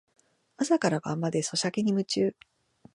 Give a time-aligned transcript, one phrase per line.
[0.57, 2.35] 朝から晩までソシャゲに夢中